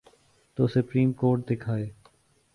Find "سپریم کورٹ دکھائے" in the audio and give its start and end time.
0.67-1.89